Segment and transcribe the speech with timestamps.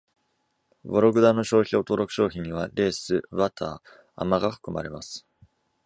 [0.83, 5.27] ヴォログダの商標登録商品には、レース、バター、亜麻が含まれます。